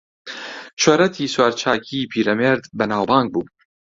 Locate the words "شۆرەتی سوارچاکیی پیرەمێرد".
0.81-2.63